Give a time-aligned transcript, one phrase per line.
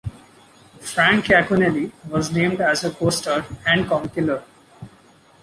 [0.79, 4.43] Frank Yaconelli was named as her co-star and 'comic killer'.